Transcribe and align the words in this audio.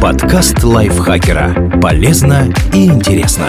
Подкаст 0.00 0.62
лайфхакера. 0.64 1.78
Полезно 1.82 2.52
и 2.72 2.86
интересно. 2.86 3.46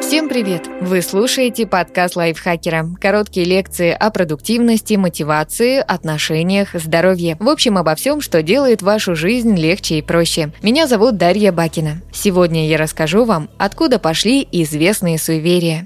Всем 0.00 0.28
привет! 0.28 0.68
Вы 0.80 1.00
слушаете 1.02 1.66
подкаст 1.66 2.16
лайфхакера. 2.16 2.86
Короткие 3.00 3.46
лекции 3.46 3.90
о 3.90 4.10
продуктивности, 4.10 4.94
мотивации, 4.94 5.78
отношениях, 5.78 6.70
здоровье. 6.74 7.36
В 7.38 7.48
общем, 7.48 7.78
обо 7.78 7.94
всем, 7.94 8.20
что 8.20 8.42
делает 8.42 8.82
вашу 8.82 9.14
жизнь 9.14 9.54
легче 9.54 9.98
и 9.98 10.02
проще. 10.02 10.50
Меня 10.62 10.88
зовут 10.88 11.16
Дарья 11.16 11.52
Бакина. 11.52 12.02
Сегодня 12.12 12.66
я 12.66 12.78
расскажу 12.78 13.24
вам, 13.24 13.48
откуда 13.58 14.00
пошли 14.00 14.48
известные 14.50 15.18
суеверия. 15.18 15.84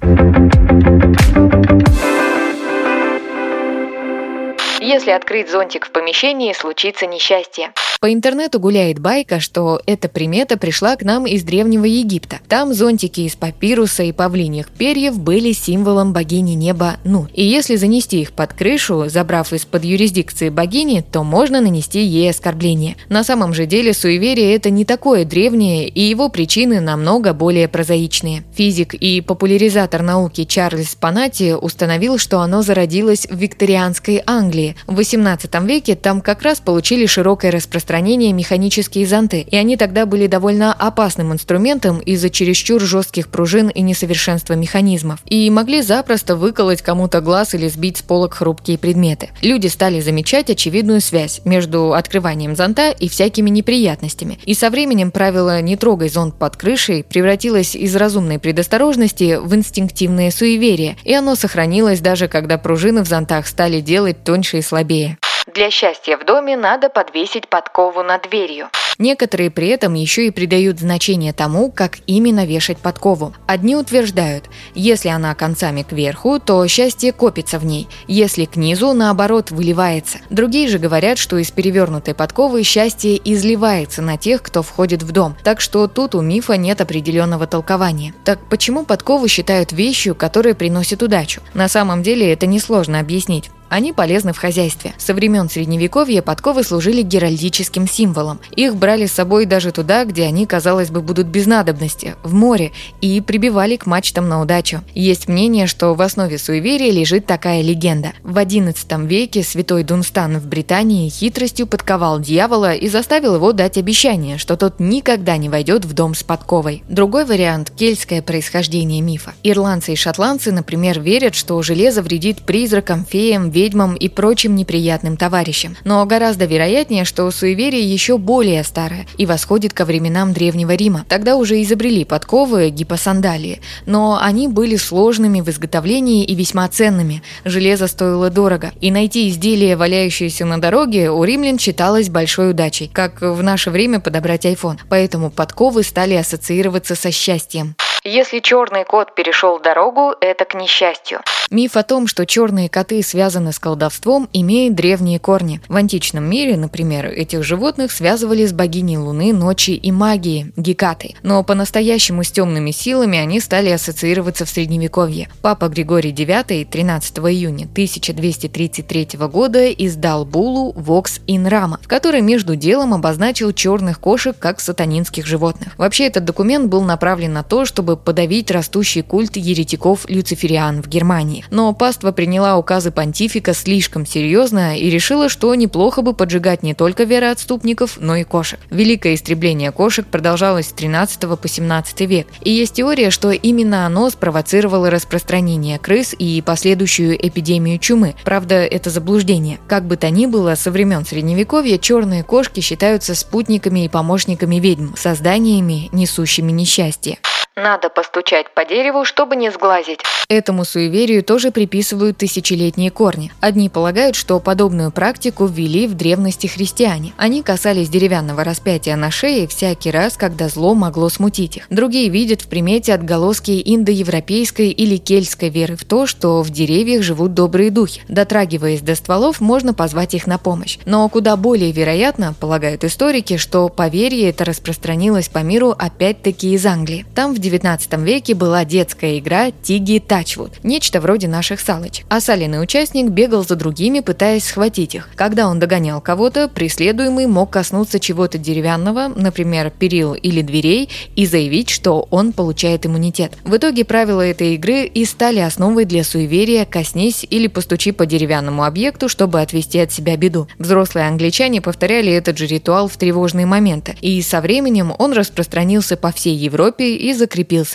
Если 4.81 5.11
открыть 5.11 5.51
зонтик 5.51 5.87
в 5.87 5.91
помещении, 5.91 6.53
случится 6.55 7.07
несчастье. 7.07 7.71
По 8.03 8.13
интернету 8.13 8.59
гуляет 8.59 8.99
байка, 8.99 9.39
что 9.39 9.81
эта 9.87 10.09
примета 10.09 10.57
пришла 10.57 10.97
к 10.97 11.05
нам 11.05 11.25
из 11.25 11.45
Древнего 11.45 11.85
Египта. 11.85 12.41
Там 12.49 12.75
зонтики 12.75 13.21
из 13.21 13.37
папируса 13.37 14.03
и 14.03 14.11
павлиньих 14.11 14.71
перьев 14.71 15.21
были 15.21 15.53
символом 15.53 16.13
богини 16.13 16.55
неба 16.55 16.97
Ну. 17.05 17.29
И 17.33 17.45
если 17.45 17.77
занести 17.77 18.21
их 18.21 18.33
под 18.33 18.55
крышу, 18.55 19.05
забрав 19.09 19.53
из-под 19.53 19.85
юрисдикции 19.85 20.49
богини, 20.49 21.05
то 21.13 21.23
можно 21.23 21.61
нанести 21.61 22.03
ей 22.03 22.31
оскорбление. 22.31 22.97
На 23.09 23.23
самом 23.23 23.55
же 23.55 23.67
деле 23.67 23.95
суеверие 23.95 24.57
это 24.57 24.69
не 24.71 24.85
такое 24.85 25.25
древнее, 25.25 25.87
и 25.87 26.01
его 26.01 26.29
причины 26.29 26.81
намного 26.81 27.33
более 27.33 27.69
прозаичные. 27.69 28.43
Физик 28.53 28.95
и 28.95 29.21
популяризатор 29.21 30.03
науки 30.03 30.43
Чарльз 30.43 30.97
Панати 30.97 31.55
установил, 31.55 32.19
что 32.19 32.41
оно 32.41 32.63
зародилось 32.63 33.29
в 33.31 33.37
викторианской 33.37 34.25
Англии. 34.27 34.75
В 34.89 34.97
18 34.97 35.55
веке 35.61 35.95
там 35.95 36.21
как 36.21 36.43
раз 36.43 36.59
получили 36.59 37.07
широкое 37.07 37.53
распространение 37.53 37.92
распространения 37.93 38.33
механические 38.33 39.07
зонты, 39.07 39.43
и 39.43 39.55
они 39.55 39.77
тогда 39.77 40.07
были 40.07 40.27
довольно 40.27 40.73
опасным 40.73 41.31
инструментом 41.31 41.99
из-за 42.01 42.31
чересчур 42.31 42.81
жестких 42.81 43.29
пружин 43.29 43.69
и 43.69 43.83
несовершенства 43.83 44.55
механизмов, 44.55 45.21
и 45.27 45.51
могли 45.51 45.83
запросто 45.83 46.35
выколоть 46.35 46.81
кому-то 46.81 47.21
глаз 47.21 47.55
или 47.55 47.69
сбить 47.69 47.99
с 47.99 48.03
полок 48.03 48.33
хрупкие 48.33 48.79
предметы. 48.79 49.29
Люди 49.43 49.67
стали 49.67 50.01
замечать 50.01 50.49
очевидную 50.49 51.03
связь 51.03 51.43
между 51.45 51.93
открыванием 51.93 52.57
зонта 52.57 52.93
и 52.93 53.11
всякими 53.11 53.51
неприятностями, 53.51 54.39
и 54.47 54.55
со 54.55 54.71
временем 54.71 55.11
правило 55.11 55.61
«не 55.61 55.77
трогай 55.77 56.09
зонт 56.09 56.37
под 56.37 56.57
крышей» 56.57 57.05
превратилось 57.05 57.77
из 57.77 57.95
разумной 57.95 58.39
предосторожности 58.39 59.39
в 59.39 59.55
инстинктивное 59.55 60.31
суеверие, 60.31 60.97
и 61.05 61.13
оно 61.13 61.35
сохранилось 61.35 62.01
даже 62.01 62.29
когда 62.29 62.57
пружины 62.57 63.03
в 63.03 63.07
зонтах 63.07 63.47
стали 63.47 63.83
делать 63.83 64.25
тоньше 64.25 64.59
и 64.59 64.63
слабее. 64.63 65.19
Для 65.55 65.71
счастья 65.71 66.17
в 66.17 66.25
доме 66.25 66.57
надо 66.57 66.89
подвесить 66.89 67.47
подкову 67.47 68.03
над 68.03 68.23
дверью. 68.23 68.69
Некоторые 68.99 69.51
при 69.51 69.69
этом 69.69 69.93
еще 69.95 70.27
и 70.27 70.31
придают 70.31 70.79
значение 70.79 71.35
тому, 71.35 71.71
как 71.71 71.99
именно 72.07 72.47
вешать 72.47 72.79
подкову. 72.79 73.35
Одни 73.47 73.77
утверждают, 73.77 74.45
если 74.75 75.09
она 75.09 75.35
концами 75.35 75.83
кверху, 75.83 76.39
то 76.39 76.67
счастье 76.69 77.13
копится 77.13 77.59
в 77.59 77.67
ней, 77.67 77.87
если 78.07 78.47
к 78.47 78.57
низу, 78.57 78.95
наоборот, 78.95 79.51
выливается. 79.51 80.19
Другие 80.31 80.69
же 80.69 80.79
говорят, 80.79 81.19
что 81.19 81.37
из 81.37 81.51
перевернутой 81.51 82.15
подковы 82.15 82.63
счастье 82.63 83.21
изливается 83.23 84.01
на 84.01 84.17
тех, 84.17 84.43
кто 84.43 84.63
входит 84.63 85.03
в 85.03 85.13
дом, 85.13 85.37
так 85.43 85.61
что 85.61 85.87
тут 85.87 86.15
у 86.15 86.23
мифа 86.23 86.57
нет 86.57 86.81
определенного 86.81 87.47
толкования. 87.47 88.15
Так 88.25 88.39
почему 88.49 88.85
подкову 88.87 89.29
считают 89.29 89.73
вещью, 89.73 90.15
которая 90.15 90.55
приносит 90.55 91.03
удачу? 91.03 91.43
На 91.53 91.69
самом 91.69 92.03
деле 92.03 92.33
это 92.33 92.47
несложно 92.47 93.01
объяснить. 93.01 93.51
Они 93.73 93.95
полезны 93.95 94.35
в 94.35 94.37
хозяйстве. 94.37 94.93
Со 94.99 95.15
времен 95.15 95.49
Средневековья 95.49 96.21
подковы 96.21 96.63
служили 96.63 97.01
геральдическим 97.01 97.89
символом. 97.89 98.39
Их 98.55 98.77
брали 98.77 99.07
с 99.07 99.13
собой 99.13 99.47
даже 99.47 99.73
туда, 99.73 100.05
где 100.05 100.25
они, 100.25 100.45
казалось 100.45 100.91
бы, 100.91 101.01
будут 101.01 101.29
без 101.29 101.47
надобности, 101.47 102.17
в 102.23 102.35
море, 102.35 102.73
и 103.01 103.19
прибивали 103.23 103.77
к 103.77 103.87
мачтам 103.87 104.29
на 104.29 104.43
удачу. 104.43 104.83
Есть 104.95 105.27
мнение, 105.27 105.67
что 105.67 105.95
в 105.95 106.03
основе 106.03 106.37
суеверия 106.37 106.93
лежит 106.93 107.25
такая 107.25 107.63
легенда. 107.63 108.13
В 108.23 108.37
XI 108.37 109.07
веке 109.07 109.43
святой 109.43 109.85
Дунстан 109.85 110.39
в 110.39 110.47
Британии 110.47 111.09
хитростью 111.09 111.67
подковал 111.67 112.21
дьявола 112.21 112.75
и 112.75 112.91
заставил 112.91 113.37
его 113.37 113.53
дать 113.53 113.79
обещание, 113.79 114.37
что 114.37 114.59
тот 114.59 114.81
никогда 114.81 115.39
не 115.39 115.49
войдет 115.49 115.87
в 115.87 115.95
дом 115.95 116.15
с 116.15 116.23
подковой. 116.23 116.83
Другой 116.91 117.25
вариант– 117.25 117.73
кельтское 117.79 118.21
происхождение 118.21 119.01
мифа. 119.01 119.33
Ирландцы 119.43 119.95
и 119.95 119.97
шотландцы, 119.97 120.53
например, 120.53 121.01
верят, 121.01 121.35
что 121.35 121.63
железо 121.63 122.03
вредит 122.03 122.43
призракам, 122.43 123.07
феям, 123.07 123.49
ведьмам 123.49 123.62
и 123.95 124.09
прочим 124.09 124.57
неприятным 124.57 125.17
товарищам. 125.17 125.77
Но 125.85 126.05
гораздо 126.07 126.45
вероятнее, 126.45 127.05
что 127.05 127.31
суеверие 127.31 127.83
еще 127.83 128.19
более 128.19 128.65
старое 128.65 129.07
и 129.19 129.27
восходит 129.27 129.73
ко 129.73 129.85
временам 129.85 130.33
Древнего 130.33 130.75
Рима. 130.75 131.05
Тогда 131.09 131.37
уже 131.37 131.63
изобрели 131.63 132.05
подковы 132.05 132.71
гипосандалии, 132.71 133.61
но 133.87 134.19
они 134.21 134.49
были 134.49 134.77
сложными 134.77 135.41
в 135.41 135.49
изготовлении 135.49 136.25
и 136.25 136.35
весьма 136.35 136.69
ценными. 136.69 137.23
Железо 137.45 137.87
стоило 137.87 138.31
дорого, 138.31 138.73
и 138.81 138.91
найти 138.91 139.29
изделие, 139.29 139.77
валяющееся 139.77 140.45
на 140.45 140.61
дороге, 140.61 141.11
у 141.11 141.23
римлян 141.25 141.59
считалось 141.59 142.09
большой 142.09 142.51
удачей, 142.51 142.91
как 142.93 143.21
в 143.21 143.43
наше 143.43 143.71
время 143.71 144.01
подобрать 144.01 144.47
iPhone. 144.47 144.79
Поэтому 144.89 145.31
подковы 145.31 145.83
стали 145.83 146.15
ассоциироваться 146.15 146.95
со 146.95 147.11
счастьем. 147.11 147.75
Если 148.05 148.41
черный 148.41 148.85
кот 148.85 149.15
перешел 149.15 149.61
дорогу, 149.61 150.13
это 150.21 150.45
к 150.45 150.55
несчастью. 150.55 151.21
Миф 151.51 151.77
о 151.77 151.85
том, 151.85 152.09
что 152.09 152.27
черные 152.27 152.69
коты 152.69 153.01
связаны 153.03 153.53
с 153.53 153.61
колдовством, 153.61 154.29
имеет 154.33 154.75
древние 154.75 155.21
корни. 155.21 155.61
В 155.69 155.77
античном 155.77 156.25
мире, 156.25 156.57
например, 156.57 157.07
этих 157.07 157.45
животных 157.45 157.93
связывали 157.93 158.45
с 158.45 158.53
богиней 158.53 158.97
Луны, 158.97 159.33
ночи 159.33 159.71
и 159.71 159.93
магии– 159.93 160.51
Гекатой. 160.57 161.15
Но 161.23 161.45
по-настоящему 161.45 162.25
с 162.25 162.33
темными 162.33 162.73
силами 162.73 163.19
они 163.19 163.39
стали 163.39 163.71
ассоциироваться 163.71 164.47
в 164.47 164.49
Средневековье. 164.49 165.29
Папа 165.41 165.69
Григорий 165.69 166.13
IX 166.13 166.65
13 166.65 167.19
июня 167.19 167.67
1233 167.67 169.11
года 169.29 169.71
издал 169.71 170.25
булу 170.25 170.73
«Vox 170.73 171.21
in 171.29 171.49
Rama», 171.49 171.77
в 171.81 171.87
которой 171.87 172.23
между 172.23 172.57
делом 172.57 172.95
обозначил 172.95 173.53
черных 173.53 174.01
кошек 174.01 174.37
как 174.37 174.59
сатанинских 174.59 175.25
животных. 175.25 175.75
Вообще 175.79 176.07
этот 176.07 176.25
документ 176.25 176.67
был 176.67 176.83
направлен 176.83 177.33
на 177.33 177.45
то, 177.45 177.65
чтобы 177.65 177.92
чтобы 177.93 178.05
подавить 178.05 178.51
растущий 178.51 179.03
культ 179.03 179.37
еретиков-люцифериан 179.37 180.83
в 180.83 180.89
Германии. 180.89 181.45
Но 181.51 181.75
паства 181.75 182.11
приняла 182.11 182.57
указы 182.57 182.91
понтифика 182.91 183.53
слишком 183.53 184.07
серьезно 184.07 184.79
и 184.79 184.89
решила, 184.89 185.29
что 185.29 185.55
неплохо 185.55 186.01
бы 186.01 186.15
поджигать 186.15 186.63
не 186.63 186.73
только 186.73 187.05
вероотступников, 187.05 187.99
но 188.01 188.17
и 188.17 188.25
кошек. 188.25 188.59
Великое 188.71 189.15
истребление 189.15 189.73
кошек 189.73 190.07
продолжалось 190.07 190.69
с 190.69 190.73
13 190.73 191.39
по 191.39 191.49
17 191.49 192.01
век, 192.03 192.29
и 192.41 192.51
есть 192.51 192.73
теория, 192.73 193.11
что 193.11 193.31
именно 193.31 193.85
оно 193.85 194.09
спровоцировало 194.09 194.89
распространение 194.89 195.79
крыс 195.79 196.15
и 196.19 196.41
последующую 196.41 197.15
эпидемию 197.15 197.79
чумы. 197.79 198.15
Правда, 198.25 198.55
это 198.65 198.89
заблуждение. 198.89 199.59
Как 199.69 199.85
бы 199.85 199.99
то 199.99 200.09
ни 200.09 200.25
было, 200.25 200.55
со 200.55 200.71
времен 200.71 201.05
Средневековья 201.05 201.77
черные 201.77 202.23
кошки 202.23 202.61
считаются 202.61 203.15
спутниками 203.15 203.85
и 203.85 203.89
помощниками 203.91 204.57
ведьм, 204.57 204.95
созданиями, 204.97 205.91
несущими 205.93 206.53
несчастье. 206.53 207.19
Надо 207.55 207.91
постучать 207.91 208.47
по 208.55 208.65
дереву, 208.65 209.05
чтобы 209.05 209.37
не 209.37 209.51
сглазить. 209.51 210.01
Этому 210.31 210.65
суеверию 210.65 211.23
тоже 211.23 211.51
приписывают 211.51 212.17
тысячелетние 212.17 212.91
корни. 212.91 213.31
Одни 213.41 213.69
полагают, 213.69 214.17
что 214.17 214.41
подобную 214.41 214.91
практику 214.91 215.45
ввели 215.45 215.87
в 215.87 215.93
древности 215.93 216.47
христиане. 216.47 217.13
Они 217.19 217.43
касались 217.43 217.91
деревянного 217.91 218.43
распятия 218.43 218.97
на 218.97 219.11
шее 219.11 219.47
всякий 219.47 219.91
раз, 219.91 220.17
когда 220.17 220.49
зло 220.49 220.75
могло 220.75 221.11
смутить 221.11 221.59
их. 221.59 221.67
Другие 221.69 222.09
видят 222.09 222.41
в 222.41 222.49
примете 222.49 222.95
отголоски 222.95 223.63
индоевропейской 223.63 224.71
или 224.71 224.97
кельтской 224.97 225.51
веры 225.51 225.77
в 225.77 225.85
то, 225.85 226.07
что 226.07 226.41
в 226.41 226.49
деревьях 226.49 227.03
живут 227.03 227.35
добрые 227.35 227.71
духи. 227.71 228.01
Дотрагиваясь 228.09 228.81
до 228.81 228.95
стволов, 228.95 229.43
можно 229.43 229.75
позвать 229.75 230.15
их 230.15 230.27
на 230.27 230.39
помощь. 230.39 230.79
Но 230.87 231.07
куда 231.11 231.37
более 231.37 231.73
вероятно, 231.73 232.35
полагают 232.41 232.85
историки, 232.85 233.37
что 233.37 233.69
поверье 233.69 234.31
это 234.31 234.47
распространилось 234.47 235.29
по 235.29 235.41
миру 235.41 235.75
опять-таки 235.79 236.55
из 236.55 236.65
Англии. 236.65 237.05
Там 237.15 237.35
в 237.35 237.42
19 237.43 237.93
веке 237.99 238.35
была 238.35 238.65
детская 238.65 239.19
игра 239.19 239.51
«Тиги 239.51 239.99
Тачвуд», 239.99 240.53
нечто 240.63 241.01
вроде 241.01 241.29
наших 241.29 241.61
салочек. 241.61 242.07
А 242.09 242.21
салиный 242.21 242.63
участник 242.63 243.11
бегал 243.11 243.45
за 243.45 243.57
другими, 243.57 244.01
пытаясь 244.01 244.45
схватить 244.45 244.95
их. 244.95 245.11
Когда 245.17 245.49
он 245.49 245.59
догонял 245.59 246.01
кого-то, 246.01 246.49
преследуемый 246.49 247.27
мог 247.27 247.51
коснуться 247.51 248.01
чего-то 248.01 248.39
деревянного, 248.39 249.09
например, 249.09 249.71
перил 249.71 250.15
или 250.15 250.41
дверей, 250.41 250.89
и 251.17 251.27
заявить, 251.27 251.69
что 251.69 252.07
он 252.11 252.33
получает 252.33 252.87
иммунитет. 252.87 253.33
В 253.45 253.57
итоге 253.57 253.85
правила 253.85 254.23
этой 254.23 254.55
игры 254.55 254.85
и 254.85 255.05
стали 255.05 255.41
основой 255.41 255.85
для 255.85 256.05
суеверия 256.05 256.65
«коснись 256.65 257.27
или 257.29 257.49
постучи 257.49 257.91
по 257.91 258.07
деревянному 258.07 258.65
объекту, 258.65 259.09
чтобы 259.09 259.41
отвести 259.41 259.81
от 259.81 259.93
себя 259.93 260.17
беду». 260.17 260.47
Взрослые 260.59 261.09
англичане 261.09 261.61
повторяли 261.61 262.13
этот 262.13 262.39
же 262.39 262.47
ритуал 262.47 262.89
в 262.89 262.97
тревожные 262.97 263.47
моменты, 263.47 263.97
и 264.01 264.23
со 264.23 264.41
временем 264.41 264.95
он 264.99 265.13
распространился 265.13 265.97
по 265.97 266.13
всей 266.13 266.37
Европе 266.37 266.95
и 266.97 267.13
закрепился 267.13 267.32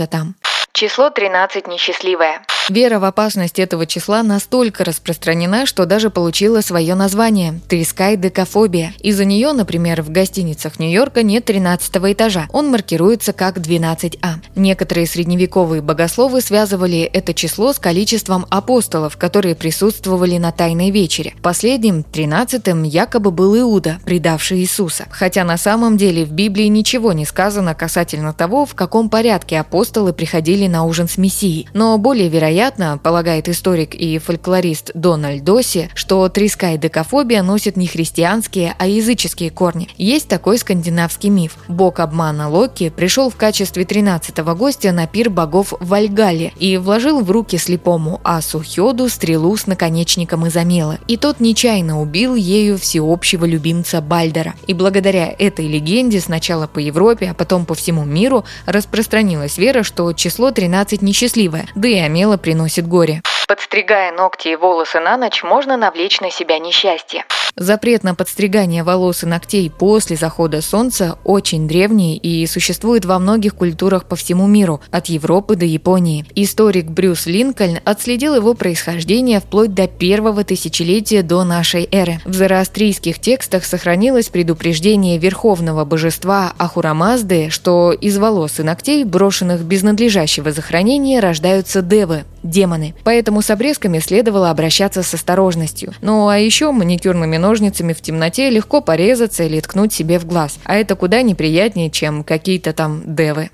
там. 0.08 0.36
Число 0.74 1.10
13 1.10 1.68
несчастливое. 1.68 2.42
Вера 2.70 3.00
в 3.00 3.06
опасность 3.06 3.60
этого 3.60 3.86
числа 3.86 4.24
настолько 4.24 4.84
распространена, 4.84 5.66
что 5.66 5.86
даже 5.86 6.10
получила 6.10 6.60
свое 6.60 6.96
название– 6.96 7.62
трискай-декафобия. 7.70 8.94
Из-за 9.00 9.24
нее, 9.24 9.54
например, 9.54 10.02
в 10.02 10.12
гостиницах 10.12 10.78
Нью-Йорка 10.78 11.24
нет 11.24 11.46
13 11.46 11.96
этажа, 11.96 12.48
он 12.52 12.70
маркируется 12.70 13.32
как 13.32 13.58
12А. 13.58 14.42
Некоторые 14.56 15.08
средневековые 15.08 15.82
богословы 15.82 16.42
связывали 16.42 17.04
это 17.04 17.34
число 17.34 17.72
с 17.72 17.80
количеством 17.80 18.46
апостолов, 18.50 19.16
которые 19.16 19.56
присутствовали 19.56 20.38
на 20.38 20.52
Тайной 20.52 20.92
вечере. 20.92 21.36
Последним, 21.42 22.04
13-м, 22.12 22.84
якобы 22.84 23.32
был 23.32 23.58
Иуда, 23.58 24.00
предавший 24.04 24.60
Иисуса. 24.60 25.06
Хотя 25.10 25.46
на 25.46 25.58
самом 25.58 25.96
деле 25.96 26.26
в 26.26 26.34
Библии 26.34 26.66
ничего 26.66 27.14
не 27.14 27.24
сказано 27.26 27.76
касательно 27.76 28.34
того, 28.34 28.66
в 28.66 28.76
каком 28.76 29.10
порядке 29.10 29.58
апостолы 29.58 30.12
приходили 30.12 30.68
на 30.68 30.84
ужин 30.84 31.08
с 31.08 31.18
Мессией. 31.18 31.70
Но 31.74 31.98
более 31.98 32.28
вероятно, 32.28 32.57
Вероятно, 32.58 32.98
полагает 32.98 33.48
историк 33.50 33.94
и 33.94 34.18
фольклорист 34.18 34.90
Дональд 34.96 35.44
Доси, 35.44 35.92
что 35.94 36.28
треска 36.28 36.72
и 36.72 36.80
декафобия 36.80 37.44
носят 37.44 37.78
не 37.78 37.86
христианские, 37.86 38.74
а 38.80 38.88
языческие 38.88 39.52
корни. 39.52 39.90
Есть 40.00 40.28
такой 40.28 40.58
скандинавский 40.58 41.30
миф. 41.30 41.56
Бог 41.68 42.00
обмана 42.00 42.50
Локи 42.50 42.90
пришел 42.90 43.30
в 43.30 43.36
качестве 43.36 43.84
13-го 43.84 44.56
гостя 44.56 44.92
на 44.92 45.06
пир 45.06 45.30
богов 45.30 45.76
Вальгале 45.80 46.52
и 46.58 46.78
вложил 46.78 47.22
в 47.22 47.30
руки 47.30 47.60
слепому 47.60 48.20
асу 48.24 48.64
Хёду 48.64 49.08
стрелу 49.08 49.56
с 49.56 49.68
наконечником 49.68 50.48
из 50.48 50.58
амела. 50.58 50.98
И 51.08 51.18
тот 51.18 51.40
нечаянно 51.40 52.02
убил 52.02 52.34
ею 52.34 52.80
всеобщего 52.80 53.46
любимца 53.46 54.02
Бальдера. 54.02 54.56
И 54.66 54.74
благодаря 54.74 55.32
этой 55.38 55.68
легенде 55.68 56.20
сначала 56.22 56.66
по 56.66 56.80
Европе, 56.80 57.30
а 57.30 57.34
потом 57.36 57.68
по 57.68 57.76
всему 57.76 58.04
миру 58.04 58.46
распространилась 58.66 59.60
вера, 59.60 59.84
что 59.84 60.12
число 60.14 60.50
13 60.50 61.04
несчастливое, 61.04 61.68
да 61.76 61.88
и 61.88 62.00
амела 62.00 62.38
приносит 62.48 62.88
горе. 62.88 63.22
Подстригая 63.46 64.14
ногти 64.14 64.50
и 64.50 64.56
волосы 64.56 65.02
на 65.02 65.18
ночь, 65.18 65.44
можно 65.44 65.76
навлечь 65.76 66.22
на 66.22 66.32
себя 66.32 66.60
несчастье. 66.60 67.26
Запрет 67.58 68.04
на 68.04 68.14
подстригание 68.14 68.84
волос 68.84 69.24
и 69.24 69.26
ногтей 69.26 69.70
после 69.70 70.16
захода 70.16 70.62
солнца 70.62 71.18
очень 71.24 71.68
древний 71.68 72.16
и 72.18 72.46
существует 72.46 73.04
во 73.04 73.20
многих 73.20 73.56
культурах 73.56 74.06
по 74.06 74.16
всему 74.16 74.48
миру, 74.48 74.80
от 74.92 75.08
Европы 75.08 75.56
до 75.56 75.66
Японии. 75.66 76.26
Историк 76.36 76.86
Брюс 76.86 77.26
Линкольн 77.26 77.80
отследил 77.84 78.36
его 78.36 78.54
происхождение 78.54 79.40
вплоть 79.40 79.74
до 79.74 79.88
первого 79.88 80.44
тысячелетия 80.44 81.24
до 81.24 81.44
нашей 81.44 81.90
эры. 81.92 82.20
В 82.26 82.34
зороастрийских 82.34 83.20
текстах 83.20 83.66
сохранилось 83.66 84.30
предупреждение 84.30 85.18
верховного 85.18 85.84
божества 85.84 86.54
Ахурамазды, 86.58 87.50
что 87.50 87.92
из 87.92 88.18
волос 88.18 88.60
и 88.60 88.64
ногтей, 88.64 89.04
брошенных 89.04 89.62
без 89.62 89.84
надлежащего 89.84 90.52
захоронения, 90.52 91.20
рождаются 91.20 91.82
девы– 91.82 92.24
демоны. 92.50 92.94
Поэтому 93.04 93.42
с 93.42 93.50
обрезками 93.50 94.00
следовало 94.00 94.50
обращаться 94.50 95.04
с 95.04 95.14
осторожностью. 95.14 95.94
Ну 96.02 96.28
а 96.28 96.38
еще 96.38 96.72
маникюрными 96.72 97.38
ножницами 97.38 97.94
в 97.94 98.02
темноте 98.02 98.50
легко 98.50 98.82
порезаться 98.82 99.44
или 99.44 99.60
ткнуть 99.60 99.94
себе 99.94 100.20
в 100.20 100.26
глаз. 100.26 100.58
А 100.64 100.76
это 100.76 100.96
куда 100.96 101.22
неприятнее, 101.22 101.90
чем 101.90 102.24
какие-то 102.24 102.74
там 102.74 103.04
девы. 103.06 103.50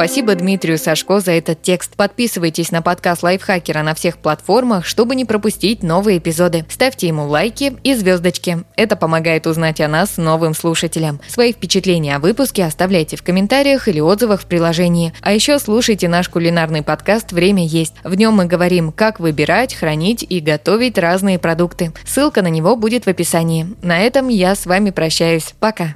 Спасибо 0.00 0.34
Дмитрию 0.34 0.78
Сашко 0.78 1.20
за 1.20 1.32
этот 1.32 1.60
текст. 1.60 1.94
Подписывайтесь 1.94 2.70
на 2.70 2.80
подкаст 2.80 3.22
Лайфхакера 3.22 3.82
на 3.82 3.94
всех 3.94 4.16
платформах, 4.16 4.86
чтобы 4.86 5.14
не 5.14 5.26
пропустить 5.26 5.82
новые 5.82 6.16
эпизоды. 6.16 6.64
Ставьте 6.70 7.06
ему 7.06 7.26
лайки 7.26 7.76
и 7.84 7.94
звездочки. 7.94 8.64
Это 8.76 8.96
помогает 8.96 9.46
узнать 9.46 9.78
о 9.82 9.88
нас 9.88 10.16
новым 10.16 10.54
слушателям. 10.54 11.20
Свои 11.28 11.52
впечатления 11.52 12.16
о 12.16 12.18
выпуске 12.18 12.64
оставляйте 12.64 13.18
в 13.18 13.22
комментариях 13.22 13.88
или 13.88 14.00
отзывах 14.00 14.40
в 14.40 14.46
приложении. 14.46 15.12
А 15.20 15.34
еще 15.34 15.58
слушайте 15.58 16.08
наш 16.08 16.30
кулинарный 16.30 16.80
подкаст 16.80 17.32
«Время 17.32 17.66
есть». 17.66 17.92
В 18.02 18.14
нем 18.14 18.32
мы 18.32 18.46
говорим, 18.46 18.92
как 18.92 19.20
выбирать, 19.20 19.74
хранить 19.74 20.24
и 20.26 20.40
готовить 20.40 20.96
разные 20.96 21.38
продукты. 21.38 21.92
Ссылка 22.06 22.40
на 22.40 22.48
него 22.48 22.74
будет 22.74 23.04
в 23.04 23.08
описании. 23.08 23.66
На 23.82 23.98
этом 23.98 24.28
я 24.28 24.54
с 24.54 24.64
вами 24.64 24.92
прощаюсь. 24.92 25.52
Пока. 25.60 25.92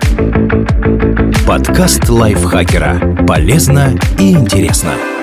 Подкаст 1.46 2.08
Лайфхакера. 2.10 3.26
Полезно 3.26 3.93
и 4.18 4.32
интересно. 4.32 5.13